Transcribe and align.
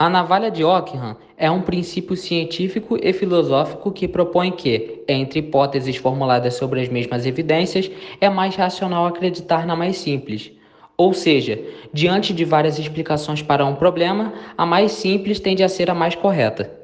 A 0.00 0.08
navalha 0.08 0.50
de 0.50 0.64
Ockham 0.64 1.14
é 1.36 1.50
um 1.50 1.60
princípio 1.60 2.16
científico 2.16 2.96
e 3.02 3.12
filosófico 3.12 3.92
que 3.92 4.08
propõe 4.08 4.50
que, 4.50 5.04
entre 5.06 5.40
hipóteses 5.40 5.94
formuladas 5.96 6.54
sobre 6.54 6.80
as 6.80 6.88
mesmas 6.88 7.26
evidências, 7.26 7.90
é 8.18 8.26
mais 8.30 8.56
racional 8.56 9.04
acreditar 9.04 9.66
na 9.66 9.76
mais 9.76 9.98
simples. 9.98 10.52
Ou 10.96 11.12
seja, 11.12 11.62
diante 11.92 12.32
de 12.32 12.46
várias 12.46 12.78
explicações 12.78 13.42
para 13.42 13.66
um 13.66 13.76
problema, 13.76 14.32
a 14.56 14.64
mais 14.64 14.92
simples 14.92 15.38
tende 15.38 15.62
a 15.62 15.68
ser 15.68 15.90
a 15.90 15.94
mais 15.94 16.14
correta. 16.14 16.74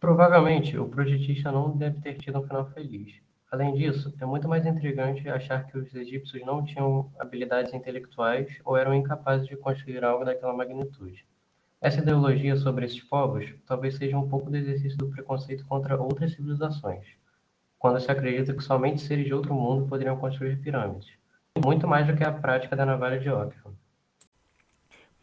Provavelmente, 0.00 0.76
o 0.76 0.88
projetista 0.88 1.52
não 1.52 1.70
deve 1.70 2.00
ter 2.00 2.14
tido 2.14 2.40
um 2.40 2.42
final 2.42 2.66
feliz. 2.74 3.27
Além 3.50 3.74
disso, 3.74 4.14
é 4.20 4.26
muito 4.26 4.46
mais 4.46 4.66
intrigante 4.66 5.26
achar 5.28 5.66
que 5.66 5.78
os 5.78 5.94
egípcios 5.94 6.44
não 6.44 6.62
tinham 6.62 7.10
habilidades 7.18 7.72
intelectuais 7.72 8.60
ou 8.62 8.76
eram 8.76 8.94
incapazes 8.94 9.46
de 9.48 9.56
construir 9.56 10.04
algo 10.04 10.22
daquela 10.22 10.52
magnitude. 10.52 11.26
Essa 11.80 12.00
ideologia 12.00 12.56
sobre 12.56 12.84
esses 12.84 13.02
povos 13.02 13.46
talvez 13.66 13.96
seja 13.96 14.18
um 14.18 14.28
pouco 14.28 14.50
do 14.50 14.56
exercício 14.56 14.98
do 14.98 15.08
preconceito 15.08 15.64
contra 15.64 15.98
outras 15.98 16.32
civilizações, 16.32 17.06
quando 17.78 18.00
se 18.00 18.10
acredita 18.10 18.52
que 18.52 18.62
somente 18.62 19.00
seres 19.00 19.24
de 19.24 19.32
outro 19.32 19.54
mundo 19.54 19.88
poderiam 19.88 20.18
construir 20.18 20.60
pirâmides, 20.60 21.08
muito 21.64 21.88
mais 21.88 22.06
do 22.06 22.14
que 22.14 22.24
a 22.24 22.32
prática 22.32 22.76
da 22.76 22.84
navalha 22.84 23.18
de 23.18 23.30
Ockham. 23.30 23.72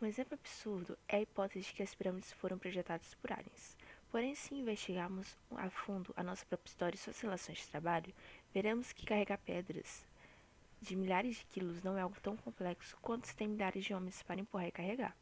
Um 0.01 0.05
exemplo 0.05 0.33
absurdo 0.33 0.97
é 1.07 1.17
a 1.17 1.21
hipótese 1.21 1.67
de 1.67 1.73
que 1.73 1.83
as 1.83 1.93
pirâmides 1.93 2.31
foram 2.31 2.57
projetadas 2.57 3.13
por 3.15 3.31
aliens. 3.31 3.77
Porém, 4.15 4.33
se 4.33 4.55
investigarmos 4.55 5.37
a 5.57 5.69
fundo 5.69 6.13
a 6.15 6.23
nossa 6.23 6.45
própria 6.45 6.69
história 6.69 6.95
e 6.95 6.97
suas 6.97 7.19
relações 7.19 7.57
de 7.57 7.67
trabalho, 7.67 8.13
veremos 8.53 8.93
que 8.93 9.05
carregar 9.05 9.37
pedras 9.39 10.07
de 10.79 10.95
milhares 10.95 11.35
de 11.35 11.45
quilos 11.47 11.83
não 11.83 11.97
é 11.97 12.01
algo 12.01 12.15
tão 12.21 12.37
complexo 12.37 12.95
quanto 13.01 13.27
se 13.27 13.35
tem 13.35 13.45
milhares 13.45 13.83
de 13.83 13.93
homens 13.93 14.23
para 14.23 14.39
empurrar 14.39 14.69
e 14.69 14.71
carregar 14.71 15.13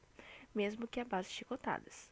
mesmo 0.53 0.87
que 0.87 0.99
a 0.99 1.05
base 1.05 1.31
chicotadas. 1.31 2.11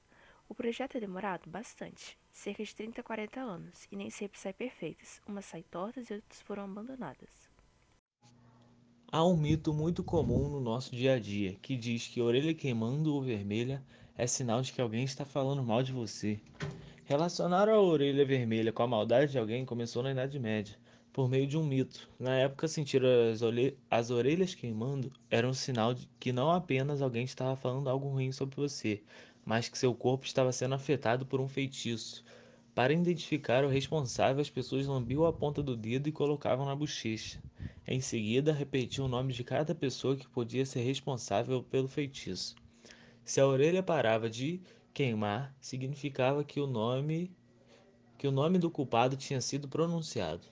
O 0.50 0.56
projeto 0.56 0.98
é 0.98 1.00
demorado 1.00 1.48
bastante, 1.48 2.18
cerca 2.32 2.64
de 2.64 2.76
30 2.76 3.02
a 3.02 3.04
40 3.04 3.40
anos, 3.40 3.88
e 3.92 3.96
nem 3.96 4.10
sempre 4.10 4.40
sai 4.40 4.52
perfeitas, 4.52 5.22
umas 5.28 5.46
saem 5.46 5.64
tortas 5.70 6.10
e 6.10 6.16
outras 6.16 6.42
foram 6.42 6.64
abandonadas. 6.64 7.51
Há 9.14 9.26
um 9.26 9.36
mito 9.36 9.74
muito 9.74 10.06
comum 10.06 10.48
no 10.48 10.62
nosso 10.62 10.96
dia 10.96 11.16
a 11.16 11.20
dia 11.20 11.58
que 11.62 11.76
diz 11.76 12.08
que 12.08 12.22
orelha 12.22 12.54
queimando 12.54 13.14
ou 13.14 13.22
vermelha 13.22 13.84
é 14.18 14.26
sinal 14.26 14.62
de 14.62 14.72
que 14.72 14.80
alguém 14.80 15.04
está 15.04 15.26
falando 15.26 15.62
mal 15.62 15.84
de 15.84 15.92
você. 15.92 16.40
Relacionar 17.04 17.68
a 17.68 17.78
orelha 17.78 18.26
vermelha 18.26 18.72
com 18.72 18.84
a 18.84 18.88
maldade 18.88 19.34
de 19.34 19.38
alguém 19.38 19.66
começou 19.66 20.02
na 20.02 20.14
Idade 20.14 20.40
Média, 20.40 20.78
por 21.12 21.28
meio 21.28 21.46
de 21.46 21.58
um 21.58 21.64
mito. 21.66 22.10
Na 22.18 22.38
época, 22.38 22.70
sentir 22.70 23.04
as, 23.04 23.42
as 23.90 24.12
orelhas 24.12 24.56
queimando 24.56 25.12
era 25.30 25.46
um 25.46 25.54
sinal 25.54 25.94
de 25.94 26.08
que 26.18 26.32
não 26.32 26.50
apenas 26.50 27.02
alguém 27.02 27.26
estava 27.26 27.58
falando 27.58 27.90
algo 27.90 28.08
ruim 28.08 28.32
sobre 28.32 28.56
você, 28.56 29.04
mas 29.44 29.68
que 29.68 29.78
seu 29.78 29.94
corpo 29.94 30.26
estava 30.26 30.54
sendo 30.54 30.76
afetado 30.76 31.26
por 31.26 31.42
um 31.42 31.50
feitiço. 31.50 32.24
Para 32.74 32.94
identificar 32.94 33.66
o 33.66 33.68
responsável, 33.68 34.42
as 34.42 34.50
pessoas 34.50 34.88
lambiam 34.88 35.26
a 35.26 35.34
ponta 35.34 35.62
do 35.62 35.76
dedo 35.76 36.08
e 36.08 36.14
colocavam 36.14 36.66
na 36.66 36.74
bochecha. 36.74 37.42
Em 37.88 38.00
seguida, 38.00 38.54
repetiam 38.54 39.06
o 39.06 39.10
nome 39.10 39.34
de 39.34 39.44
cada 39.44 39.74
pessoa 39.74 40.16
que 40.16 40.28
podia 40.28 40.66
ser 40.66 40.82
responsável 40.82 41.64
pelo 41.64 41.88
feitiço. 41.88 42.56
Se 43.26 43.40
a 43.40 43.48
orelha 43.48 43.82
parava 43.82 44.30
de 44.30 44.62
queimar, 44.94 45.56
significava 45.60 46.44
que 46.44 46.60
o 46.60 46.68
nome 46.68 47.36
que 48.18 48.28
o 48.28 48.32
nome 48.32 48.60
do 48.60 48.70
culpado 48.70 49.18
tinha 49.18 49.42
sido 49.42 49.68
pronunciado. 49.68 50.48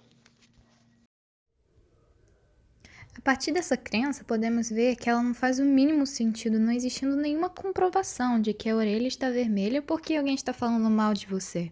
A 3.16 3.22
partir 3.22 3.52
dessa 3.52 3.78
crença, 3.78 4.24
podemos 4.24 4.70
ver 4.70 4.96
que 4.96 5.08
ela 5.08 5.22
não 5.22 5.36
faz 5.36 5.60
o 5.60 5.64
mínimo 5.66 6.08
sentido, 6.08 6.58
não 6.58 6.72
existindo 6.72 7.16
nenhuma 7.16 7.50
comprovação 7.50 8.42
de 8.42 8.54
que 8.54 8.70
a 8.70 8.76
orelha 8.76 9.08
está 9.08 9.30
vermelha 9.30 9.84
porque 9.84 10.16
alguém 10.16 10.34
está 10.34 10.52
falando 10.52 10.90
mal 10.90 11.14
de 11.14 11.28
você. 11.28 11.72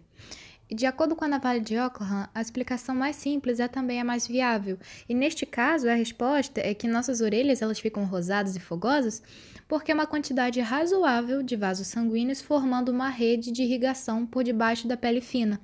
De 0.70 0.84
acordo 0.84 1.16
com 1.16 1.24
a 1.24 1.28
navalha 1.28 1.60
de 1.60 1.78
Ockham, 1.78 2.28
a 2.34 2.42
explicação 2.42 2.94
mais 2.94 3.16
simples 3.16 3.58
é 3.58 3.66
também 3.66 4.00
a 4.00 4.04
mais 4.04 4.26
viável. 4.26 4.78
E 5.08 5.14
neste 5.14 5.46
caso, 5.46 5.88
a 5.88 5.94
resposta 5.94 6.60
é 6.60 6.74
que 6.74 6.86
nossas 6.86 7.22
orelhas 7.22 7.62
elas 7.62 7.78
ficam 7.78 8.04
rosadas 8.04 8.54
e 8.54 8.60
fogosas 8.60 9.22
porque 9.66 9.90
é 9.90 9.94
uma 9.94 10.06
quantidade 10.06 10.60
razoável 10.60 11.42
de 11.42 11.56
vasos 11.56 11.86
sanguíneos 11.86 12.42
formando 12.42 12.90
uma 12.90 13.08
rede 13.08 13.50
de 13.50 13.62
irrigação 13.62 14.26
por 14.26 14.44
debaixo 14.44 14.86
da 14.86 14.96
pele 14.96 15.22
fina, 15.22 15.58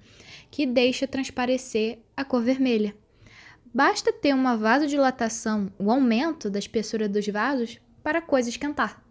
que 0.50 0.64
deixa 0.64 1.06
transparecer 1.06 1.98
a 2.16 2.24
cor 2.24 2.42
vermelha. 2.42 2.96
Basta 3.74 4.10
ter 4.10 4.34
uma 4.34 4.56
vasodilatação, 4.56 5.70
o 5.78 5.90
aumento 5.90 6.48
da 6.48 6.58
espessura 6.58 7.08
dos 7.08 7.26
vasos, 7.26 7.78
para 8.02 8.20
a 8.20 8.22
coisa 8.22 8.48
esquentar. 8.48 9.03